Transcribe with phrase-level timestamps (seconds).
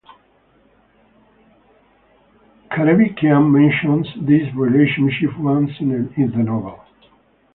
[2.71, 5.89] Karabekian mentions this relationship once in
[6.31, 6.83] the novel.